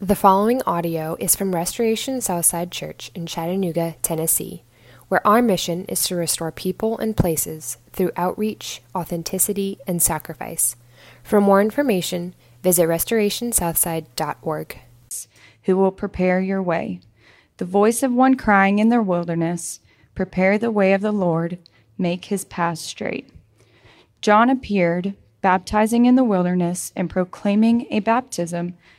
[0.00, 4.62] The following audio is from Restoration Southside Church in Chattanooga, Tennessee,
[5.08, 10.76] where our mission is to restore people and places through outreach, authenticity, and sacrifice.
[11.24, 14.78] For more information, visit restorationsouthside.org.
[15.64, 17.00] Who will prepare your way?
[17.56, 19.80] The voice of one crying in the wilderness,
[20.14, 21.58] Prepare the way of the Lord,
[21.98, 23.30] make his path straight.
[24.20, 28.74] John appeared, baptizing in the wilderness and proclaiming a baptism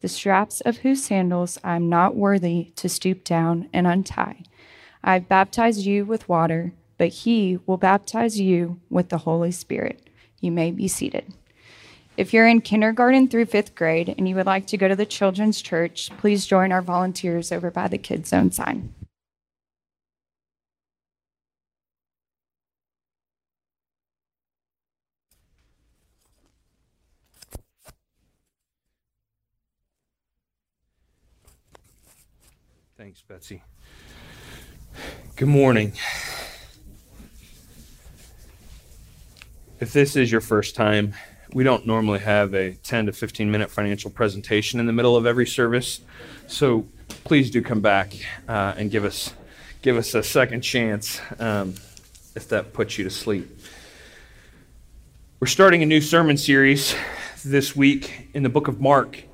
[0.00, 4.44] the straps of whose sandals I am not worthy to stoop down and untie.
[5.02, 10.08] I have baptized you with water, but he will baptize you with the Holy Spirit.
[10.40, 11.32] You may be seated.
[12.16, 15.06] If you're in kindergarten through fifth grade and you would like to go to the
[15.06, 18.92] children's church, please join our volunteers over by the Kids Zone sign.
[33.08, 33.62] Thanks, Betsy.
[35.36, 35.94] Good morning.
[39.80, 41.14] If this is your first time,
[41.54, 45.24] we don't normally have a 10 to 15 minute financial presentation in the middle of
[45.24, 46.02] every service.
[46.48, 46.86] So
[47.24, 48.12] please do come back
[48.46, 49.32] uh, and give us,
[49.80, 51.76] give us a second chance um,
[52.36, 53.58] if that puts you to sleep.
[55.40, 56.94] We're starting a new sermon series
[57.42, 59.27] this week in the book of Mark.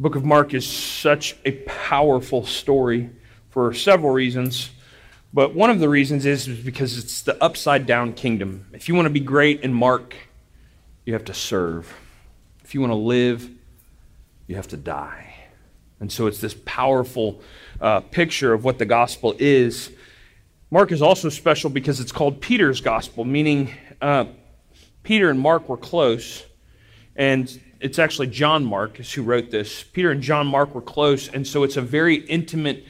[0.00, 3.10] Book of Mark is such a powerful story
[3.50, 4.70] for several reasons.
[5.34, 8.64] But one of the reasons is because it's the upside down kingdom.
[8.72, 10.14] If you want to be great in Mark,
[11.04, 11.94] you have to serve.
[12.64, 13.46] If you want to live,
[14.46, 15.34] you have to die.
[16.00, 17.42] And so it's this powerful
[17.78, 19.90] uh, picture of what the gospel is.
[20.70, 24.24] Mark is also special because it's called Peter's gospel, meaning uh,
[25.02, 26.46] Peter and Mark were close.
[27.16, 29.82] And it's actually John Mark who wrote this.
[29.82, 32.84] Peter and John Mark were close, and so it's a very intimate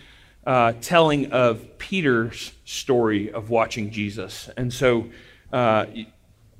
[0.46, 4.50] uh, telling of Peter's story of watching Jesus.
[4.56, 5.06] And so
[5.52, 5.86] uh,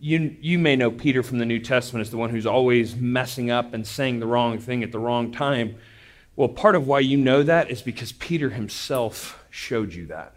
[0.01, 3.51] you, you may know Peter from the New Testament as the one who's always messing
[3.51, 5.77] up and saying the wrong thing at the wrong time.
[6.37, 10.35] Well, part of why you know that is because Peter himself showed you that.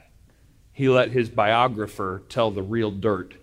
[0.72, 3.36] He let his biographer tell the real dirt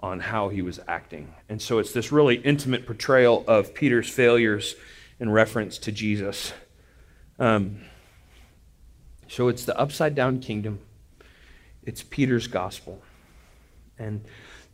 [0.00, 1.34] on how he was acting.
[1.48, 4.76] And so it's this really intimate portrayal of Peter's failures
[5.18, 6.52] in reference to Jesus.
[7.38, 7.80] Um,
[9.26, 10.80] so it's the upside down kingdom,
[11.84, 13.02] it's Peter's gospel.
[13.98, 14.24] And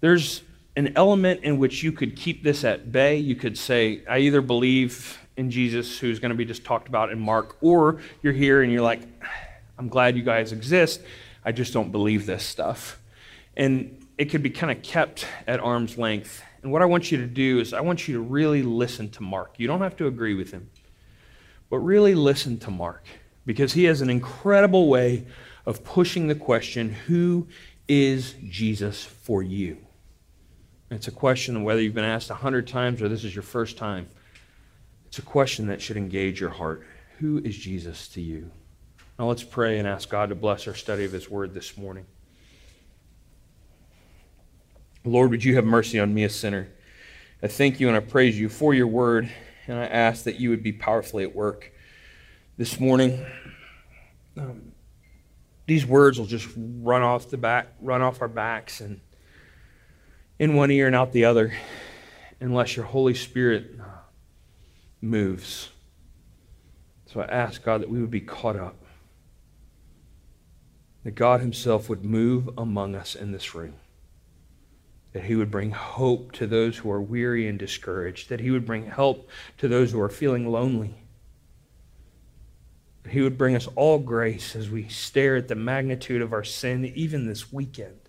[0.01, 0.43] there's
[0.77, 3.17] an element in which you could keep this at bay.
[3.17, 7.11] You could say, I either believe in Jesus, who's going to be just talked about
[7.11, 9.03] in Mark, or you're here and you're like,
[9.79, 11.01] I'm glad you guys exist.
[11.45, 13.01] I just don't believe this stuff.
[13.57, 16.43] And it could be kind of kept at arm's length.
[16.63, 19.23] And what I want you to do is, I want you to really listen to
[19.23, 19.55] Mark.
[19.59, 20.71] You don't have to agree with him,
[21.69, 23.07] but really listen to Mark
[23.45, 25.27] because he has an incredible way
[25.67, 27.47] of pushing the question who
[27.89, 29.79] is Jesus for you?
[30.91, 33.77] It's a question whether you've been asked a hundred times or this is your first
[33.77, 34.09] time.
[35.07, 36.87] It's a question that should engage your heart.
[37.19, 38.51] Who is Jesus to you?
[39.19, 42.07] Now let's pray and ask God to bless our study of His Word this morning.
[45.05, 46.69] Lord, would you have mercy on me, a sinner?
[47.43, 49.31] I thank you and I praise you for your Word,
[49.67, 51.73] and I ask that you would be powerfully at work
[52.57, 53.25] this morning.
[54.39, 54.73] Um,
[55.67, 59.01] these words will just run off the back, run off our backs, and
[60.39, 61.53] in one ear and out the other,
[62.41, 63.85] unless your Holy Spirit uh,
[65.03, 65.71] moves.
[67.07, 68.83] So I ask God that we would be caught up,
[71.05, 73.75] that God Himself would move among us in this room,
[75.15, 78.67] that He would bring hope to those who are weary and discouraged, that He would
[78.67, 80.95] bring help to those who are feeling lonely
[83.05, 86.45] That he would bring us all grace as we stare at the magnitude of our
[86.45, 88.01] sin, even this weekend.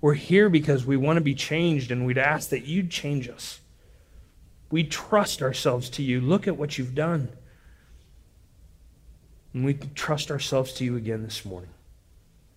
[0.00, 3.60] We're here because we want to be changed, and we'd ask that you'd change us.
[4.70, 6.20] We trust ourselves to you.
[6.20, 7.30] Look at what you've done.
[9.54, 11.70] And we trust ourselves to you again this morning.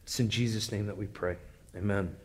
[0.03, 1.37] It's in Jesus' name that we pray.
[1.77, 2.15] Amen.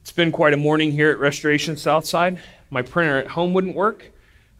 [0.00, 2.40] It's been quite a morning here at Restoration Southside.
[2.68, 4.10] My printer at home wouldn't work.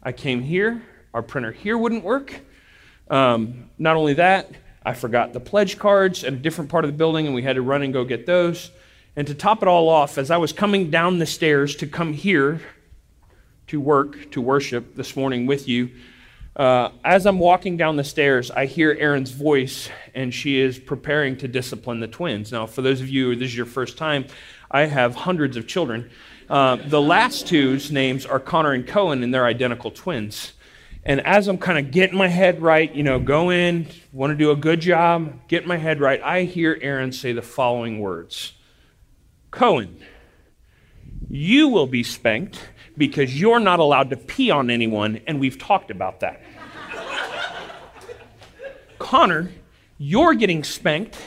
[0.01, 0.81] I came here
[1.13, 2.39] our printer here wouldn't work.
[3.09, 4.49] Um, not only that,
[4.85, 7.57] I forgot the pledge cards at a different part of the building, and we had
[7.57, 8.71] to run and go get those.
[9.17, 12.13] And to top it all off, as I was coming down the stairs to come
[12.13, 12.61] here
[13.67, 15.89] to work, to worship this morning with you,
[16.55, 21.35] uh, as I'm walking down the stairs, I hear Erin's voice, and she is preparing
[21.37, 22.51] to discipline the twins.
[22.51, 24.25] Now, for those of you, this is your first time,
[24.71, 26.09] I have hundreds of children.
[26.49, 30.53] Uh, the last two's names are Connor and Cohen, and they're identical twins.
[31.03, 34.37] And as I'm kind of getting my head right, you know, go in, want to
[34.37, 38.53] do a good job, get my head right, I hear Erin say the following words
[39.51, 40.01] Cohen,
[41.29, 42.59] you will be spanked
[42.97, 46.41] because you're not allowed to pee on anyone, and we've talked about that.
[48.99, 49.51] Connor,
[49.97, 51.17] you're getting spanked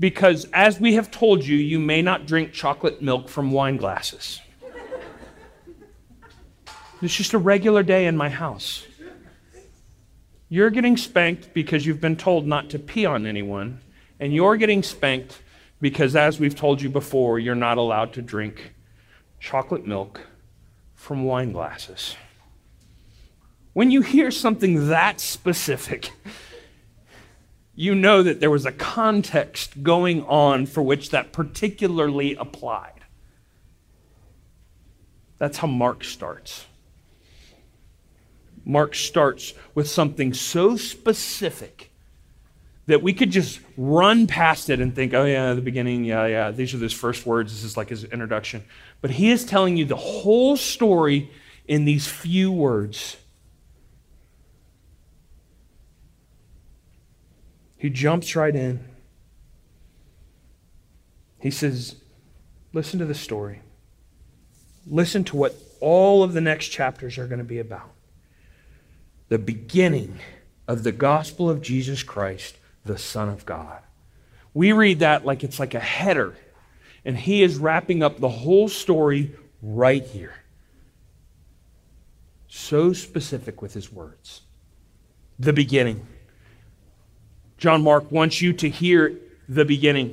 [0.00, 4.40] because, as we have told you, you may not drink chocolate milk from wine glasses.
[7.00, 8.84] It's just a regular day in my house.
[10.48, 13.80] You're getting spanked because you've been told not to pee on anyone,
[14.18, 15.40] and you're getting spanked
[15.80, 18.74] because, as we've told you before, you're not allowed to drink
[19.40, 20.27] chocolate milk
[21.08, 22.16] from wine glasses.
[23.72, 26.12] When you hear something that specific,
[27.74, 33.00] you know that there was a context going on for which that particularly applied.
[35.38, 36.66] That's how Mark starts.
[38.66, 41.90] Mark starts with something so specific
[42.84, 46.50] that we could just run past it and think, oh, yeah, the beginning, yeah, yeah,
[46.50, 47.52] these are his first words.
[47.52, 48.62] This is like his introduction.
[49.00, 51.30] But he is telling you the whole story
[51.66, 53.16] in these few words.
[57.76, 58.84] He jumps right in.
[61.40, 61.96] He says,
[62.72, 63.60] Listen to the story.
[64.86, 67.90] Listen to what all of the next chapters are going to be about.
[69.28, 70.18] The beginning
[70.66, 73.80] of the gospel of Jesus Christ, the Son of God.
[74.54, 76.34] We read that like it's like a header,
[77.08, 80.34] and he is wrapping up the whole story right here.
[82.48, 84.42] So specific with his words.
[85.38, 86.06] The beginning.
[87.56, 89.18] John Mark wants you to hear
[89.48, 90.08] the beginning.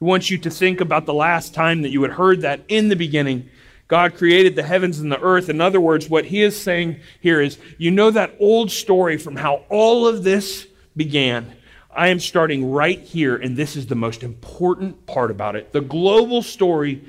[0.00, 2.88] He wants you to think about the last time that you had heard that in
[2.88, 3.48] the beginning.
[3.86, 5.48] God created the heavens and the earth.
[5.48, 9.36] In other words, what he is saying here is you know that old story from
[9.36, 10.66] how all of this
[10.96, 11.54] began.
[11.94, 15.72] I am starting right here, and this is the most important part about it.
[15.72, 17.04] The global story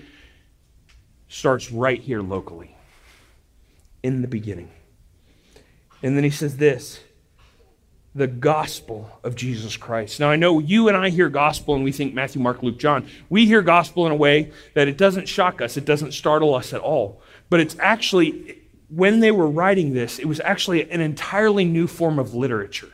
[1.30, 2.76] starts right here locally,
[4.04, 4.70] in the beginning.
[6.04, 7.00] And then he says this
[8.16, 10.20] the gospel of Jesus Christ.
[10.20, 13.08] Now, I know you and I hear gospel and we think Matthew, Mark, Luke, John.
[13.28, 16.74] We hear gospel in a way that it doesn't shock us, it doesn't startle us
[16.74, 17.22] at all.
[17.50, 18.60] But it's actually,
[18.90, 22.92] when they were writing this, it was actually an entirely new form of literature.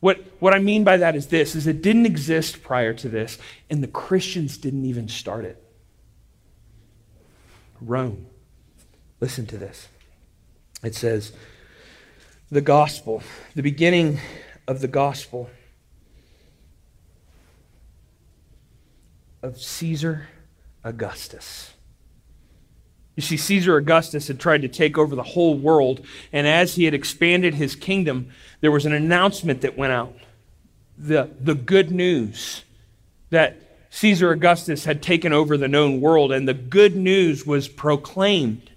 [0.00, 3.38] What, what I mean by that is this is it didn't exist prior to this,
[3.68, 5.62] and the Christians didn't even start it.
[7.80, 8.26] Rome.
[9.20, 9.88] Listen to this.
[10.82, 11.32] It says,
[12.50, 13.22] the gospel,
[13.54, 14.20] the beginning
[14.68, 15.50] of the gospel
[19.42, 20.28] of Caesar
[20.84, 21.72] Augustus.
[23.18, 26.84] You see, Caesar Augustus had tried to take over the whole world, and as he
[26.84, 28.30] had expanded his kingdom,
[28.60, 30.14] there was an announcement that went out
[30.96, 32.62] the, the good news
[33.30, 33.56] that
[33.90, 38.70] Caesar Augustus had taken over the known world, and the good news was proclaimed.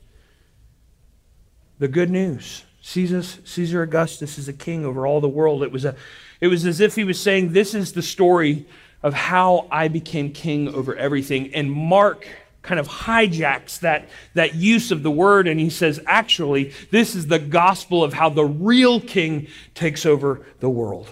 [1.78, 2.64] The good news.
[2.82, 5.62] Caesar, Caesar Augustus is a king over all the world.
[5.62, 5.96] It was, a,
[6.40, 8.66] it was as if he was saying, This is the story
[9.04, 11.54] of how I became king over everything.
[11.54, 12.28] And Mark
[12.62, 17.28] kind of hijacks that, that use of the word and he says, Actually, this is
[17.28, 21.08] the gospel of how the real king takes over the world.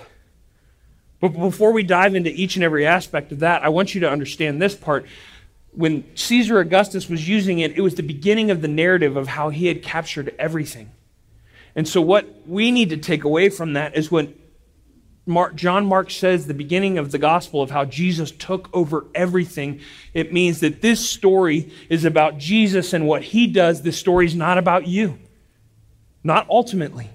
[1.19, 4.09] But before we dive into each and every aspect of that, I want you to
[4.09, 5.05] understand this part.
[5.71, 9.49] When Caesar Augustus was using it, it was the beginning of the narrative of how
[9.49, 10.91] he had captured everything.
[11.75, 14.33] And so, what we need to take away from that is when
[15.25, 19.79] Mark, John Mark says the beginning of the gospel of how Jesus took over everything.
[20.13, 23.81] It means that this story is about Jesus and what he does.
[23.81, 25.19] This story is not about you,
[26.23, 27.09] not ultimately.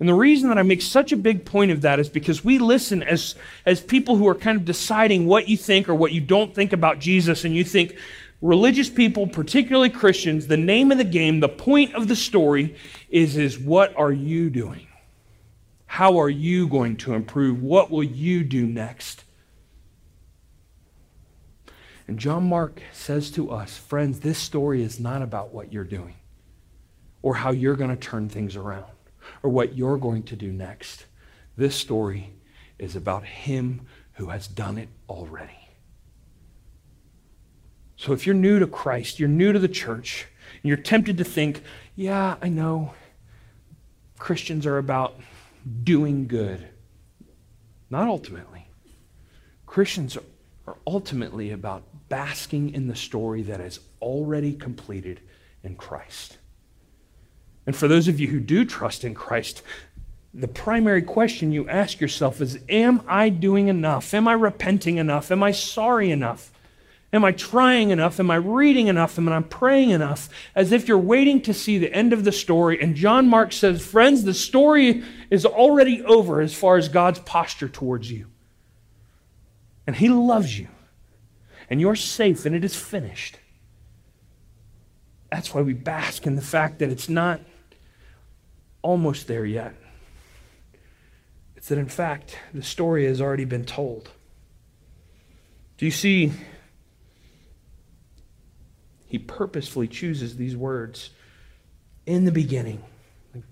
[0.00, 2.58] And the reason that I make such a big point of that is because we
[2.58, 3.34] listen as,
[3.66, 6.72] as people who are kind of deciding what you think or what you don't think
[6.72, 7.96] about Jesus, and you think,
[8.40, 12.76] religious people, particularly Christians, the name of the game, the point of the story
[13.08, 14.87] is, is what are you doing?
[15.88, 17.62] How are you going to improve?
[17.62, 19.24] What will you do next?
[22.06, 26.14] And John Mark says to us, friends, this story is not about what you're doing
[27.22, 28.84] or how you're going to turn things around
[29.42, 31.06] or what you're going to do next.
[31.56, 32.34] This story
[32.78, 35.68] is about Him who has done it already.
[37.96, 40.26] So if you're new to Christ, you're new to the church,
[40.62, 41.62] and you're tempted to think,
[41.96, 42.94] yeah, I know
[44.18, 45.18] Christians are about
[45.84, 46.68] doing good.
[47.90, 48.68] Not ultimately.
[49.66, 50.16] Christians
[50.66, 55.20] are ultimately about basking in the story that is already completed
[55.62, 56.38] in Christ.
[57.66, 59.62] And for those of you who do trust in Christ,
[60.32, 64.14] the primary question you ask yourself is Am I doing enough?
[64.14, 65.30] Am I repenting enough?
[65.30, 66.52] Am I sorry enough?
[67.12, 68.20] Am I trying enough?
[68.20, 69.18] Am I reading enough?
[69.18, 70.28] Am I praying enough?
[70.54, 72.80] As if you're waiting to see the end of the story.
[72.80, 77.68] And John Mark says, Friends, the story is already over as far as God's posture
[77.68, 78.26] towards you.
[79.86, 80.68] And He loves you.
[81.70, 83.38] And you're safe, and it is finished.
[85.30, 87.40] That's why we bask in the fact that it's not
[88.82, 89.74] almost there yet.
[91.56, 94.10] It's that, in fact, the story has already been told.
[95.78, 96.32] Do you see?
[99.08, 101.10] He purposefully chooses these words
[102.06, 102.82] in the beginning.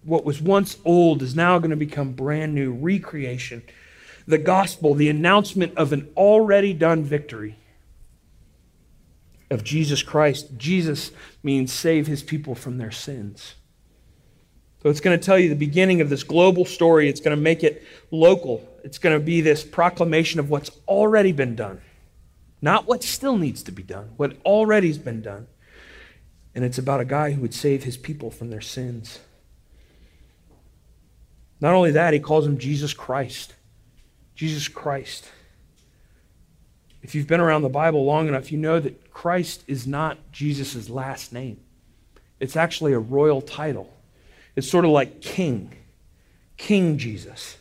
[0.04, 3.62] What was once old is now going to become brand new, recreation.
[4.26, 7.56] The gospel, the announcement of an already done victory
[9.50, 10.56] of Jesus Christ.
[10.56, 13.54] Jesus means save his people from their sins.
[14.82, 17.08] So it's going to tell you the beginning of this global story.
[17.08, 18.68] It's going to make it local.
[18.84, 21.80] It's going to be this proclamation of what's already been done,
[22.60, 25.46] not what still needs to be done, what already has been done.
[26.54, 29.20] And it's about a guy who would save his people from their sins.
[31.60, 33.54] Not only that, he calls him Jesus Christ.
[34.34, 35.30] Jesus Christ.
[37.02, 40.88] If you've been around the Bible long enough, you know that Christ is not Jesus'
[40.90, 41.60] last name.
[42.40, 43.92] It's actually a royal title.
[44.56, 45.75] It's sort of like king,
[46.56, 47.58] King Jesus.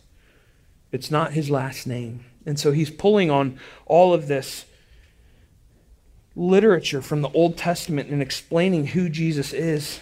[0.91, 2.25] It's not his last name.
[2.45, 4.65] And so he's pulling on all of this
[6.35, 10.01] literature from the Old Testament and explaining who Jesus is.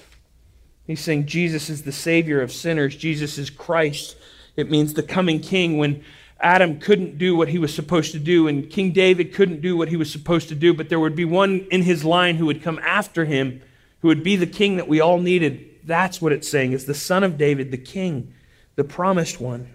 [0.85, 4.17] He's saying Jesus is the Savior of sinners, Jesus is Christ.
[4.55, 6.03] It means the coming king when
[6.39, 9.87] Adam couldn't do what he was supposed to do, and King David couldn't do what
[9.87, 12.61] he was supposed to do, but there would be one in his line who would
[12.61, 13.61] come after him,
[14.01, 15.69] who would be the king that we all needed.
[15.85, 16.73] That's what it's saying.
[16.73, 18.33] It's the son of David, the king,
[18.75, 19.73] the promised one.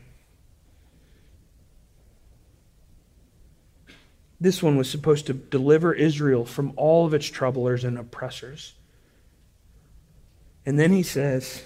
[4.40, 8.74] This one was supposed to deliver Israel from all of its troublers and oppressors.
[10.64, 11.62] And then he says,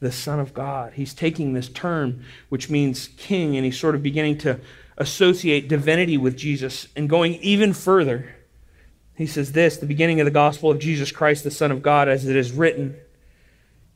[0.00, 0.94] the Son of God.
[0.94, 4.60] He's taking this term, which means king, and he's sort of beginning to
[4.98, 8.34] associate divinity with Jesus and going even further.
[9.14, 12.08] He says this the beginning of the gospel of Jesus Christ, the Son of God,
[12.08, 12.96] as it is written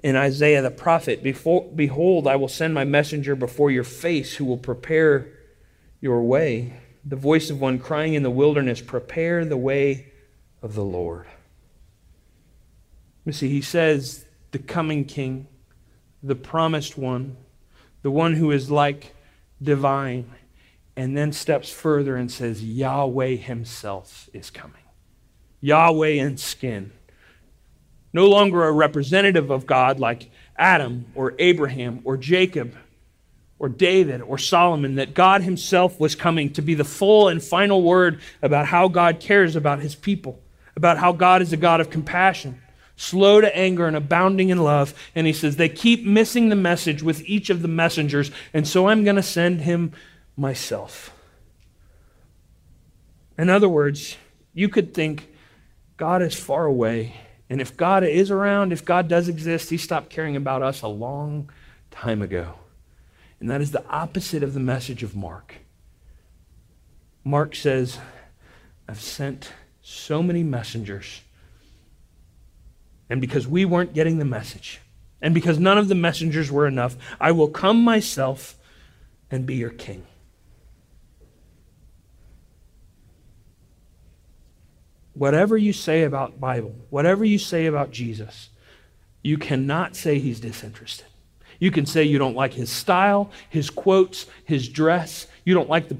[0.03, 4.59] in Isaiah the prophet Behold, I will send my messenger before your face who will
[4.59, 5.29] prepare
[6.01, 6.75] your way.
[7.05, 10.13] The voice of one crying in the wilderness, Prepare the way
[10.63, 11.27] of the Lord.
[13.25, 15.47] You see, he says, The coming king,
[16.23, 17.37] the promised one,
[18.03, 19.15] the one who is like
[19.63, 20.31] divine,
[20.97, 24.77] and then steps further and says, Yahweh himself is coming.
[25.61, 26.93] Yahweh in skin
[28.13, 32.75] no longer a representative of God like Adam or Abraham or Jacob
[33.61, 37.83] or David or Solomon, that God himself was coming to be the full and final
[37.83, 40.41] word about how God cares about his people,
[40.75, 42.61] about how God is a God of compassion,
[42.97, 44.93] slow to anger and abounding in love.
[45.15, 48.89] And he says, they keep missing the message with each of the messengers, and so
[48.89, 49.93] I'm going to send him
[50.37, 51.15] myself.
[53.39, 54.17] In other words,
[54.53, 55.29] you could think
[55.97, 57.15] God is far away
[57.51, 60.89] and if God is around, if God does exist, he stopped caring about us a
[60.89, 61.51] long
[61.91, 62.55] time ago.
[63.41, 65.57] And that is the opposite of the message of Mark.
[67.25, 67.99] Mark says,
[68.89, 71.23] I've sent so many messengers.
[73.09, 74.81] And because we weren't getting the message,
[75.23, 78.57] and because none of the messengers were enough, I will come myself
[79.31, 80.07] and be your king.
[85.21, 88.49] whatever you say about Bible, whatever you say about Jesus,
[89.23, 91.05] you cannot say he's disinterested.
[91.61, 95.89] You can say you don't like his style, his quotes, his dress, you don't like
[95.89, 95.99] the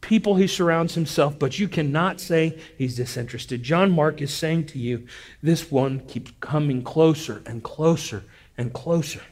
[0.00, 3.62] people he surrounds himself, but you cannot say he's disinterested.
[3.62, 5.06] John Mark is saying to you,
[5.42, 8.24] this one keeps coming closer and closer
[8.56, 9.22] and closer.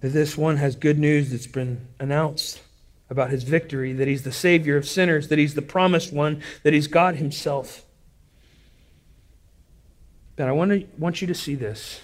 [0.00, 2.60] That this one has good news that's been announced
[3.08, 6.72] about his victory, that he's the Savior of sinners, that he's the promised one, that
[6.72, 7.84] he's God himself.
[10.36, 12.02] But I want, to, want you to see this.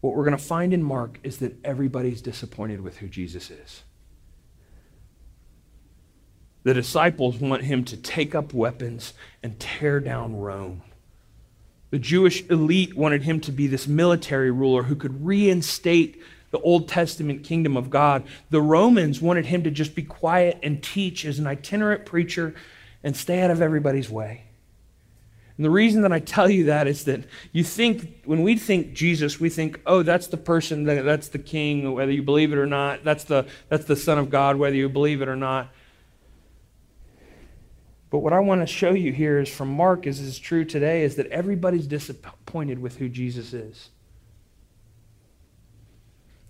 [0.00, 3.82] what we're going to find in Mark is that everybody's disappointed with who Jesus is.
[6.64, 10.82] The disciples want him to take up weapons and tear down Rome.
[11.90, 16.88] The Jewish elite wanted him to be this military ruler who could reinstate the Old
[16.88, 18.24] Testament kingdom of God.
[18.50, 22.54] The Romans wanted him to just be quiet and teach as an itinerant preacher
[23.02, 24.47] and stay out of everybody's way.
[25.58, 28.92] And the reason that I tell you that is that you think, when we think
[28.94, 32.66] Jesus, we think, oh, that's the person, that's the king, whether you believe it or
[32.66, 33.02] not.
[33.02, 35.70] That's the, that's the Son of God, whether you believe it or not.
[38.08, 41.02] But what I want to show you here is from Mark, as is true today,
[41.02, 43.90] is that everybody's disappointed with who Jesus is.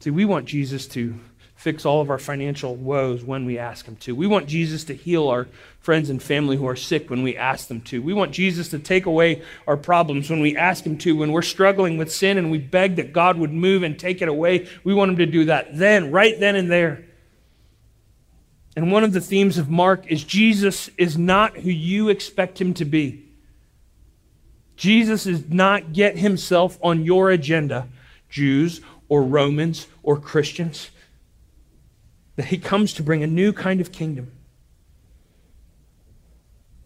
[0.00, 1.19] See, we want Jesus to
[1.59, 4.15] fix all of our financial woes when we ask Him to.
[4.15, 5.49] We want Jesus to heal our
[5.81, 8.00] friends and family who are sick when we ask them to.
[8.00, 11.17] We want Jesus to take away our problems when we ask Him to.
[11.17, 14.29] When we're struggling with sin and we beg that God would move and take it
[14.29, 17.05] away, we want Him to do that then, right then and there.
[18.77, 22.73] And one of the themes of Mark is Jesus is not who you expect him
[22.75, 23.25] to be.
[24.77, 27.88] Jesus does not get himself on your agenda,
[28.31, 30.91] Jews or Romans or Christians.
[32.38, 34.30] That he comes to bring a new kind of kingdom.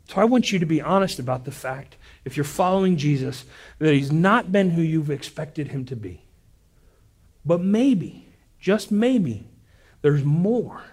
[0.09, 3.44] So I want you to be honest about the fact, if you're following Jesus,
[3.78, 6.23] that he's not been who you've expected him to be.
[7.44, 8.28] But maybe,
[8.59, 9.47] just maybe,
[10.00, 10.85] there's more.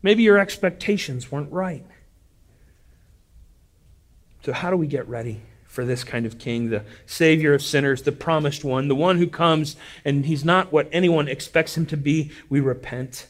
[0.00, 1.84] Maybe your expectations weren't right.
[4.44, 5.42] So, how do we get ready
[5.76, 9.26] for this kind of king, the savior of sinners, the promised one, the one who
[9.26, 12.32] comes and he's not what anyone expects him to be?
[12.48, 13.26] We repent.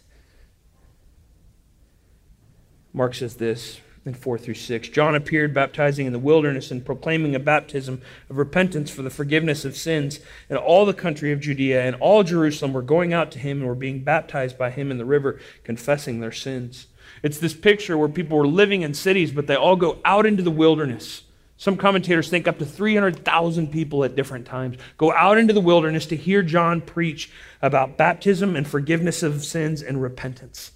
[2.93, 4.89] Mark says this in 4 through 6.
[4.91, 8.01] John appeared baptizing in the wilderness and proclaiming a baptism
[8.31, 10.21] of repentance for the forgiveness of sins.
[10.49, 13.67] And all the country of Judea and all Jerusalem were going out to him and
[13.67, 16.87] were being baptized by him in the river, confessing their sins.
[17.25, 20.45] It's this picture where people were living in cities, but they all go out into
[20.45, 21.23] the wilderness.
[21.59, 26.07] Some commentators think up to 300,000 people at different times go out into the wilderness
[26.07, 27.31] to hear John preach
[27.63, 30.73] about baptism and forgiveness of sins and repentance.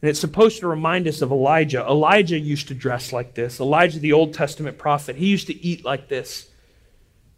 [0.00, 1.80] And it's supposed to remind us of Elijah.
[1.80, 3.58] Elijah used to dress like this.
[3.58, 6.48] Elijah, the Old Testament prophet, he used to eat like this.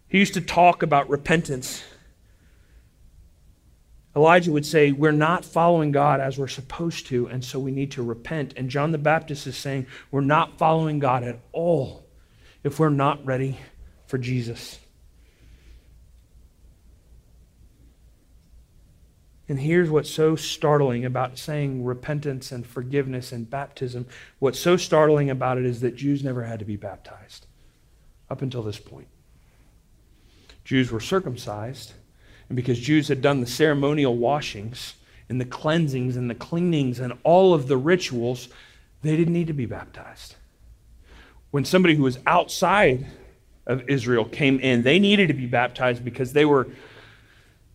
[0.08, 1.82] He used to talk about repentance.
[4.14, 7.92] Elijah would say, We're not following God as we're supposed to, and so we need
[7.92, 8.54] to repent.
[8.56, 12.06] And John the Baptist is saying, We're not following God at all
[12.64, 13.58] if we're not ready
[14.06, 14.78] for Jesus.
[19.48, 24.06] And here's what's so startling about saying repentance and forgiveness and baptism.
[24.38, 27.46] What's so startling about it is that Jews never had to be baptized
[28.30, 29.08] up until this point.
[30.62, 31.94] Jews were circumcised,
[32.50, 34.94] and because Jews had done the ceremonial washings
[35.28, 38.48] and the cleansings and the cleanings and all of the rituals,
[39.02, 40.34] they didn't need to be baptized.
[41.52, 43.06] When somebody who was outside
[43.66, 46.66] of Israel came in, they needed to be baptized because they were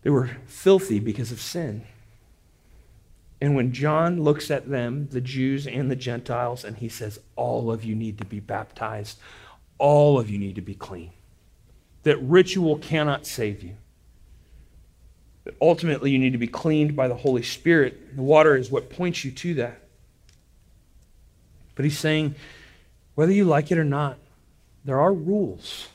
[0.02, 1.84] they were filthy because of sin.
[3.40, 7.72] And when John looks at them, the Jews and the Gentiles, and he says, All
[7.72, 9.18] of you need to be baptized,
[9.78, 11.12] all of you need to be clean.
[12.02, 13.76] That ritual cannot save you.
[15.60, 18.16] Ultimately you need to be cleaned by the Holy Spirit.
[18.16, 19.80] The water is what points you to that.
[21.74, 22.34] But he's saying,
[23.14, 24.18] whether you like it or not,
[24.84, 25.88] there are rules.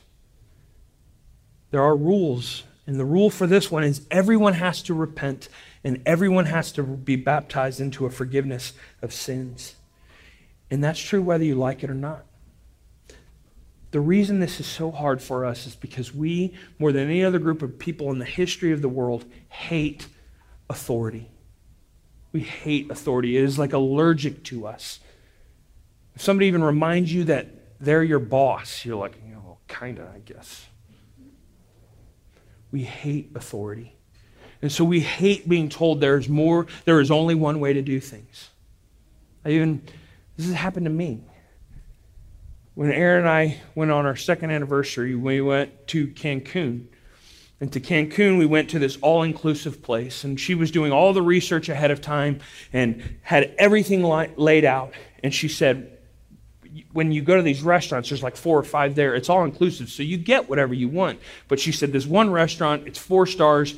[1.71, 5.47] There are rules and the rule for this one is everyone has to repent
[5.83, 9.75] and everyone has to be baptized into a forgiveness of sins.
[10.69, 12.25] And that's true whether you like it or not.
[13.91, 17.39] The reason this is so hard for us is because we, more than any other
[17.39, 20.08] group of people in the history of the world, hate
[20.69, 21.30] authority.
[22.32, 23.38] We hate authority.
[23.38, 25.01] It is like allergic to us.
[26.15, 27.47] If somebody even reminds you that
[27.82, 30.65] they're your boss, you're like, you know, kind of, I guess.
[32.71, 33.97] We hate authority.
[34.62, 37.99] And so we hate being told there's more, there is only one way to do
[37.99, 38.51] things.
[39.43, 39.82] I even,
[40.38, 41.23] this has happened to me.
[42.73, 46.88] When Erin and I went on our second anniversary, we went to Cancun.
[47.60, 50.23] And to Cancun, we went to this all inclusive place.
[50.23, 52.39] And she was doing all the research ahead of time
[52.71, 54.93] and had everything laid out.
[55.21, 55.97] And she said,
[56.93, 59.13] when you go to these restaurants, there's like four or five there.
[59.15, 61.19] It's all inclusive, so you get whatever you want.
[61.49, 63.75] But she said there's one restaurant, it's four stars,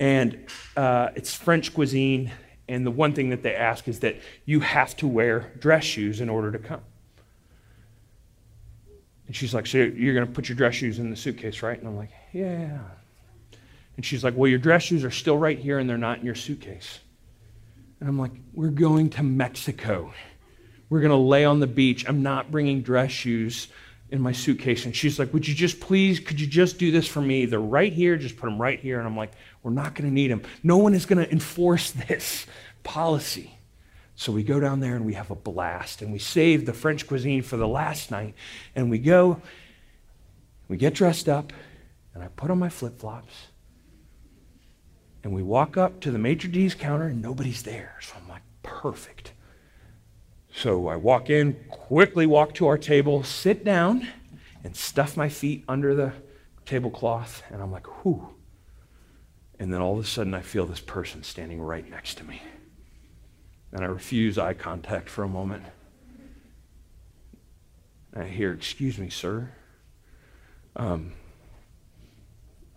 [0.00, 2.32] and uh, it's French cuisine.
[2.68, 6.20] And the one thing that they ask is that you have to wear dress shoes
[6.20, 6.80] in order to come.
[9.34, 11.76] And she's like, So you're going to put your dress shoes in the suitcase, right?
[11.76, 12.78] And I'm like, Yeah.
[13.96, 16.24] And she's like, Well, your dress shoes are still right here and they're not in
[16.24, 17.00] your suitcase.
[17.98, 20.14] And I'm like, We're going to Mexico.
[20.88, 22.08] We're going to lay on the beach.
[22.08, 23.66] I'm not bringing dress shoes
[24.08, 24.84] in my suitcase.
[24.84, 27.46] And she's like, Would you just please, could you just do this for me?
[27.46, 28.16] They're right here.
[28.16, 29.00] Just put them right here.
[29.00, 29.32] And I'm like,
[29.64, 30.42] We're not going to need them.
[30.62, 32.46] No one is going to enforce this
[32.84, 33.53] policy.
[34.16, 36.02] So we go down there and we have a blast.
[36.02, 38.34] And we save the French cuisine for the last night.
[38.74, 39.40] And we go,
[40.68, 41.52] we get dressed up,
[42.14, 43.48] and I put on my flip flops.
[45.22, 47.96] And we walk up to the maitre d's counter, and nobody's there.
[48.00, 49.32] So I'm like, perfect.
[50.54, 54.06] So I walk in, quickly walk to our table, sit down,
[54.62, 56.12] and stuff my feet under the
[56.64, 57.42] tablecloth.
[57.50, 58.28] And I'm like, whew.
[59.58, 62.40] And then all of a sudden, I feel this person standing right next to me.
[63.74, 65.64] And I refuse eye contact for a moment.
[68.14, 69.50] I hear, Excuse me, sir.
[70.76, 71.12] Um,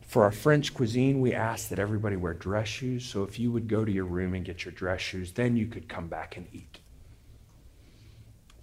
[0.01, 3.05] for our French cuisine, we ask that everybody wear dress shoes.
[3.05, 5.67] So if you would go to your room and get your dress shoes, then you
[5.67, 6.79] could come back and eat.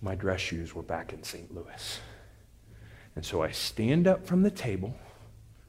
[0.03, 1.55] My dress shoes were back in St.
[1.55, 2.01] Louis.
[3.15, 4.97] And so I stand up from the table,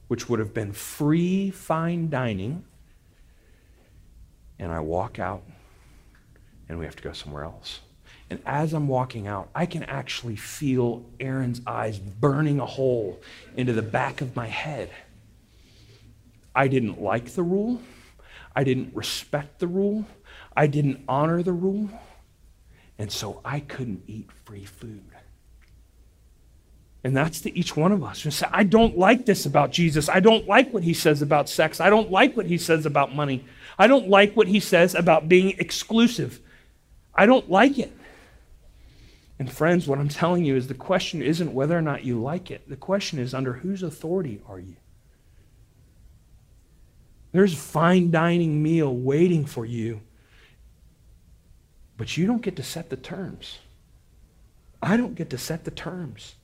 [0.08, 2.64] which would have been free, fine dining,
[4.58, 5.44] and I walk out
[6.68, 7.80] and we have to go somewhere else.
[8.28, 13.20] And as I'm walking out, I can actually feel Erin's eyes burning a hole
[13.56, 14.90] into the back of my head.
[16.54, 17.80] I didn't like the rule.
[18.54, 20.06] I didn't respect the rule.
[20.56, 21.90] I didn't honor the rule.
[22.98, 25.04] And so I couldn't eat free food.
[27.04, 30.08] And that's to each one of us who say, I don't like this about Jesus.
[30.08, 31.80] I don't like what he says about sex.
[31.80, 33.44] I don't like what he says about money.
[33.78, 36.40] I don't like what he says about being exclusive.
[37.16, 37.92] I don't like it.
[39.38, 42.50] And friends, what I'm telling you is the question isn't whether or not you like
[42.50, 42.68] it.
[42.68, 44.76] The question is under whose authority are you?
[47.32, 50.00] There's a fine dining meal waiting for you,
[51.98, 53.58] but you don't get to set the terms.
[54.82, 56.36] I don't get to set the terms.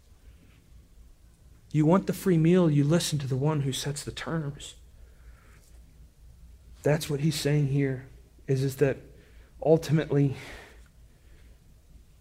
[1.71, 4.75] You want the free meal, you listen to the one who sets the terms.
[6.83, 8.07] That's what he's saying here
[8.47, 8.99] is, is that
[9.65, 10.37] ultimately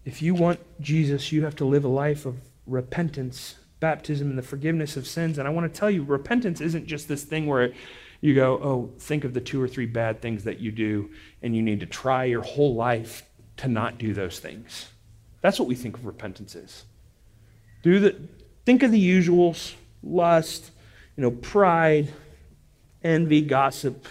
[0.04, 2.36] if you want Jesus, you have to live a life of
[2.66, 5.38] repentance, baptism, and the forgiveness of sins.
[5.38, 7.72] And I want to tell you, repentance isn't just this thing where
[8.20, 11.10] you go, oh, think of the two or three bad things that you do,
[11.42, 13.24] and you need to try your whole life
[13.58, 14.88] to not do those things.
[15.40, 16.84] That's what we think of repentance is.
[17.82, 18.16] Do the,
[18.64, 20.70] think of the usuals lust,
[21.16, 22.12] you know, pride,
[23.02, 24.06] envy, gossip.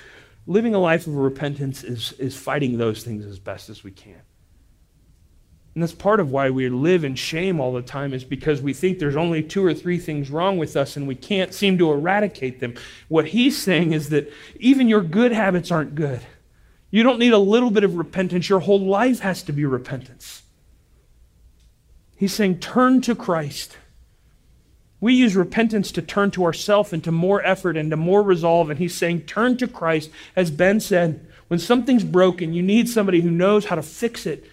[0.45, 4.21] Living a life of repentance is, is fighting those things as best as we can.
[5.73, 8.73] And that's part of why we live in shame all the time, is because we
[8.73, 11.91] think there's only two or three things wrong with us and we can't seem to
[11.91, 12.75] eradicate them.
[13.07, 16.19] What he's saying is that even your good habits aren't good.
[16.89, 20.43] You don't need a little bit of repentance, your whole life has to be repentance.
[22.17, 23.77] He's saying, turn to Christ.
[24.99, 28.69] We use repentance to turn to ourselves and to more effort and to more resolve.
[28.69, 30.11] And he's saying, turn to Christ.
[30.35, 34.45] As Ben said, when something's broken, you need somebody who knows how to fix it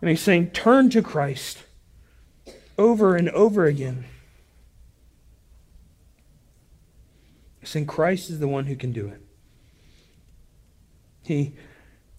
[0.00, 1.58] and he's saying, turn to Christ
[2.78, 4.04] over and over again.
[7.60, 9.20] He's saying Christ is the one who can do it.
[11.22, 11.54] He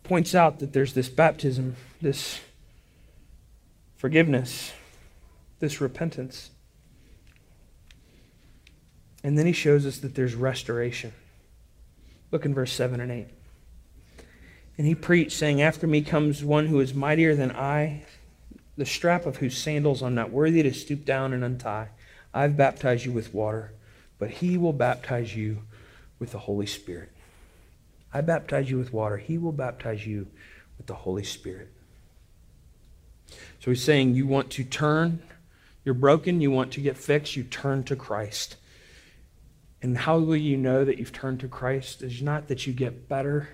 [0.04, 2.40] points out that there's this baptism, this
[3.96, 4.72] forgiveness,
[5.60, 6.52] this repentance.
[9.24, 11.14] And then he shows us that there's restoration.
[12.32, 13.28] Look in verse 7 and 8.
[14.78, 18.04] And he preached, saying, After me comes one who is mightier than I,
[18.78, 21.90] the strap of whose sandals I'm not worthy to stoop down and untie.
[22.34, 23.74] I've baptized you with water,
[24.18, 25.64] but he will baptize you
[26.20, 27.12] with the Holy Spirit.
[28.14, 29.18] I baptize you with water.
[29.18, 30.28] He will baptize you
[30.78, 31.70] with the Holy Spirit.
[33.60, 35.22] So he's saying, You want to turn,
[35.84, 38.56] you're broken, you want to get fixed, you turn to Christ.
[39.82, 42.04] And how will you know that you've turned to Christ?
[42.04, 43.50] It's not that you get better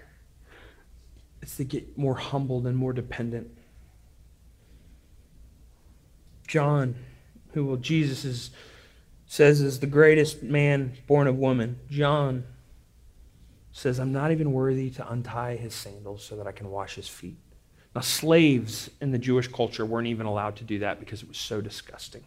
[1.41, 3.49] it's to get more humbled and more dependent.
[6.47, 6.95] John,
[7.53, 8.51] who well, Jesus is,
[9.25, 12.45] says is the greatest man born of woman, John
[13.71, 17.07] says, I'm not even worthy to untie his sandals so that I can wash his
[17.07, 17.37] feet.
[17.93, 21.37] Now, slaves in the Jewish culture weren't even allowed to do that because it was
[21.37, 22.23] so disgusting.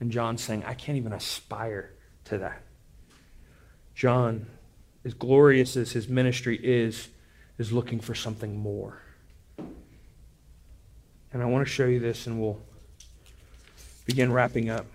[0.00, 1.92] And John's saying, I can't even aspire
[2.24, 2.62] to that.
[3.94, 4.46] John,
[5.04, 7.08] as glorious as his ministry is,
[7.58, 9.00] is looking for something more.
[11.32, 12.60] And I want to show you this, and we'll
[14.06, 14.86] begin wrapping up.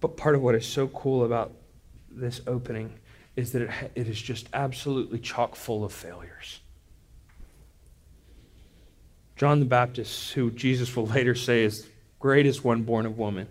[0.00, 1.52] But part of what is so cool about
[2.10, 2.92] this opening
[3.36, 6.60] is that it, it is just absolutely chock full of failures.
[9.36, 11.88] John the Baptist, who Jesus will later say is
[12.18, 13.48] greatest one born of woman,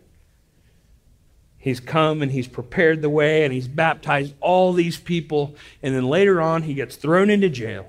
[1.63, 5.55] He's come and he's prepared the way and he's baptized all these people.
[5.81, 7.85] And then later on, he gets thrown into jail.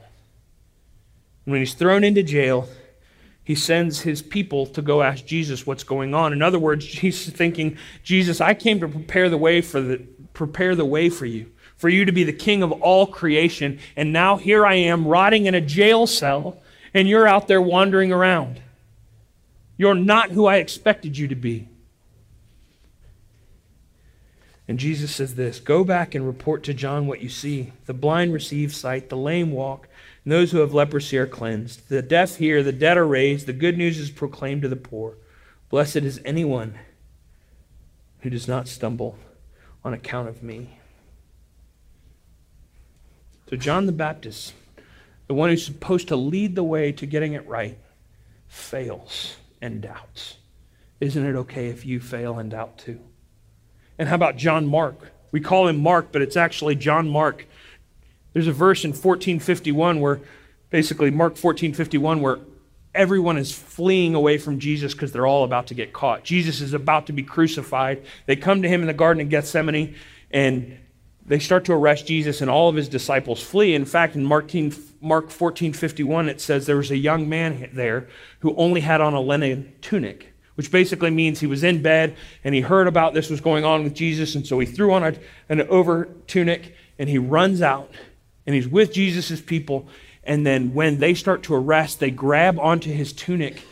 [1.44, 2.68] And when he's thrown into jail,
[3.42, 6.32] he sends his people to go ask Jesus what's going on.
[6.32, 10.76] In other words, he's thinking, Jesus, I came to prepare the way for the prepare
[10.76, 14.37] the way for you, for you to be the king of all creation, and now
[14.37, 18.60] here I am rotting in a jail cell, and you're out there wandering around.
[19.76, 21.68] You're not who I expected you to be.
[24.66, 27.72] And Jesus says this Go back and report to John what you see.
[27.87, 29.88] The blind receive sight, the lame walk,
[30.24, 31.88] and those who have leprosy are cleansed.
[31.88, 35.16] The deaf hear, the dead are raised, the good news is proclaimed to the poor.
[35.68, 36.79] Blessed is anyone
[38.20, 39.18] who does not stumble
[39.85, 40.79] on account of me.
[43.50, 44.55] So, John the Baptist,
[45.27, 47.77] the one who's supposed to lead the way to getting it right,
[48.48, 50.38] fails and doubts.
[51.00, 53.00] Isn't it okay if you fail and doubt too?
[53.98, 55.12] And how about John Mark?
[55.33, 57.46] We call him Mark, but it's actually John Mark.
[58.33, 60.20] There's a verse in 1451 where
[60.70, 62.38] basically Mark 1451 where
[62.94, 66.24] everyone is fleeing away from Jesus because they're all about to get caught.
[66.24, 68.04] Jesus is about to be crucified.
[68.26, 69.94] They come to him in the Garden of Gethsemane
[70.30, 70.78] and
[71.26, 73.74] they start to arrest Jesus, and all of his disciples flee.
[73.74, 74.50] In fact, in Mark
[75.30, 78.09] 14 51, it says there was a young man there
[78.40, 82.54] who only had on a linen tunic which basically means he was in bed and
[82.54, 85.14] he heard about this was going on with Jesus, and so he threw on a,
[85.48, 87.90] an over tunic and he runs out
[88.46, 89.88] and he's with Jesus' people.
[90.22, 93.62] And then when they start to arrest, they grab onto his tunic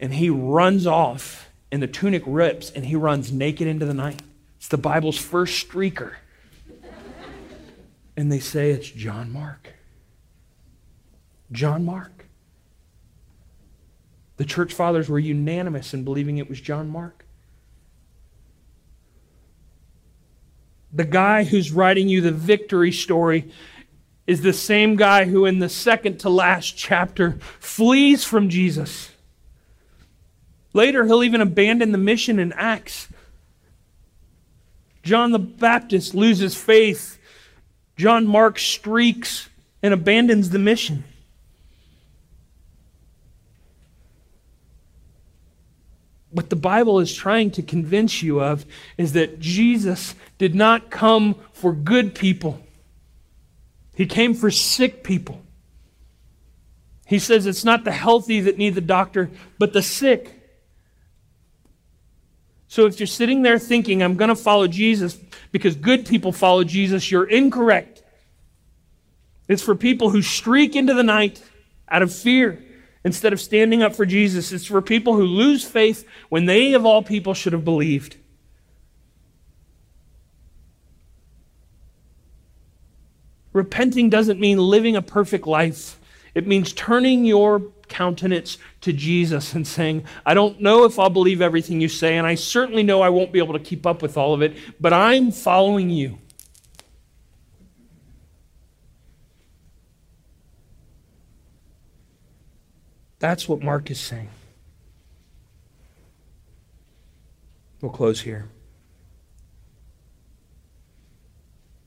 [0.00, 4.20] and he runs off, and the tunic rips and he runs naked into the night.
[4.56, 6.14] It's the Bible's first streaker.
[8.16, 9.72] and they say it's John Mark.
[11.52, 12.21] John Mark.
[14.36, 17.24] The church fathers were unanimous in believing it was John Mark.
[20.92, 23.50] The guy who's writing you the victory story
[24.26, 29.10] is the same guy who, in the second to last chapter, flees from Jesus.
[30.72, 33.08] Later, he'll even abandon the mission in Acts.
[35.02, 37.18] John the Baptist loses faith.
[37.96, 39.48] John Mark streaks
[39.82, 41.04] and abandons the mission.
[46.32, 48.66] What the Bible is trying to convince you of
[48.96, 52.60] is that Jesus did not come for good people,
[53.94, 55.40] He came for sick people.
[57.06, 60.38] He says it's not the healthy that need the doctor, but the sick.
[62.68, 65.18] So if you're sitting there thinking, I'm going to follow Jesus
[65.50, 68.02] because good people follow Jesus, you're incorrect.
[69.46, 71.42] It's for people who streak into the night
[71.86, 72.64] out of fear
[73.04, 74.52] instead of standing up for Jesus.
[74.52, 78.16] It's for people who lose faith when they, of all people, should have believed.
[83.52, 86.00] Repenting doesn't mean living a perfect life.
[86.34, 91.42] It means turning your countenance to Jesus and saying, I don't know if I'll believe
[91.42, 94.16] everything you say, and I certainly know I won't be able to keep up with
[94.16, 96.18] all of it, but I'm following you.
[103.22, 104.30] That's what Mark is saying.
[107.80, 108.48] We'll close here.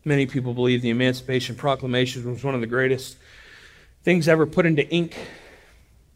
[0.06, 3.18] Many people believe the Emancipation Proclamation was one of the greatest
[4.04, 5.18] things ever put into ink,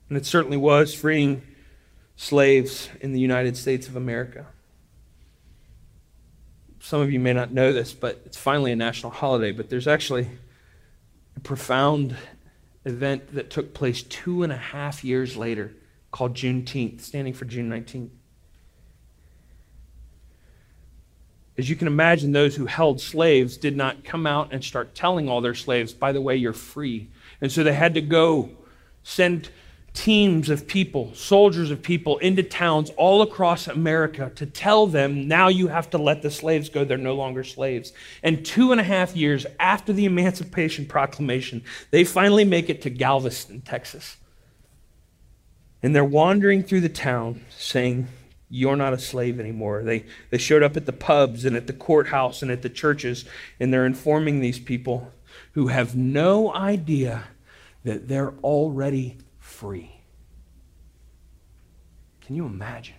[0.07, 1.41] and it certainly was, freeing
[2.15, 4.45] slaves in the United States of America.
[6.79, 9.87] Some of you may not know this, but it's finally a national holiday, but there's
[9.87, 10.29] actually
[11.35, 12.15] a profound
[12.85, 15.73] event that took place two and a half years later
[16.11, 18.09] called Juneteenth, standing for June 19th.
[21.57, 25.27] As you can imagine, those who held slaves did not come out and start telling
[25.27, 27.09] all their slaves, by the way, you're free.
[27.41, 28.49] And so they had to go
[29.03, 29.49] send
[29.99, 35.49] teams of people, soldiers of people, into towns all across America to tell them, now
[35.49, 36.85] you have to let the slaves go.
[36.85, 37.91] They're no longer slaves.
[38.23, 42.89] And two and a half years after the Emancipation Proclamation, they finally make it to
[42.89, 44.15] Galveston, Texas.
[45.83, 48.07] And they're wandering through the town saying,
[48.49, 49.83] You're not a slave anymore.
[49.83, 53.25] They, they showed up at the pubs and at the courthouse and at the churches,
[53.59, 55.11] and they're informing these people
[55.51, 57.25] who have no idea
[57.83, 59.17] that they're already
[59.59, 59.91] free.
[62.21, 62.95] Can you imagine?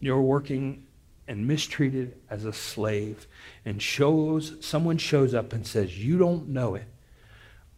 [0.00, 0.86] you're working
[1.28, 3.26] and mistreated as a slave
[3.64, 6.88] and shows someone shows up and says you don't know it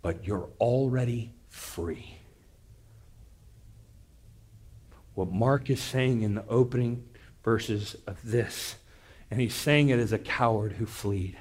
[0.01, 2.17] but you're already free
[5.15, 7.05] what mark is saying in the opening
[7.45, 8.77] verses of this
[9.31, 11.37] and he's saying it as a coward who fled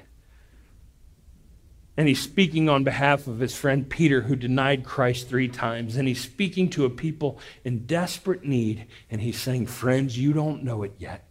[1.96, 5.96] and he's speaking on behalf of his friend Peter, who denied Christ three times.
[5.96, 8.86] And he's speaking to a people in desperate need.
[9.10, 11.28] And he's saying, Friends, you don't know it yet,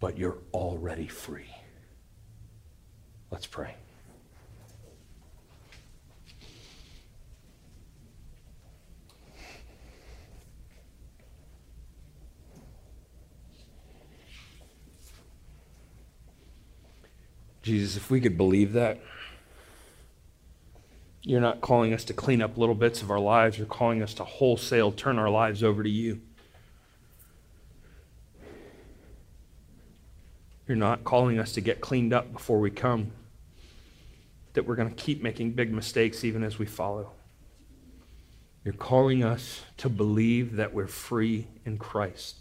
[0.00, 1.54] but you're already free.
[3.30, 3.74] Let's pray.
[17.62, 19.00] Jesus, if we could believe that.
[21.22, 23.58] You're not calling us to clean up little bits of our lives.
[23.58, 26.20] You're calling us to wholesale turn our lives over to you.
[30.66, 33.12] You're not calling us to get cleaned up before we come,
[34.52, 37.12] that we're going to keep making big mistakes even as we follow.
[38.64, 42.36] You're calling us to believe that we're free in Christ.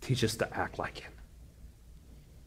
[0.00, 1.04] Teach us to act like it.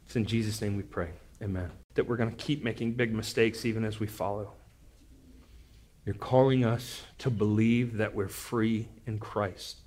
[0.05, 1.09] It's in Jesus' name we pray.
[1.41, 1.71] Amen.
[1.95, 4.53] That we're going to keep making big mistakes even as we follow.
[6.05, 9.79] You're calling us to believe that we're free in Christ.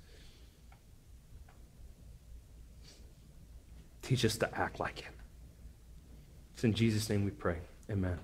[4.01, 5.05] Teach us to act like it.
[6.53, 7.59] It's in Jesus' name we pray.
[7.89, 8.19] Amen.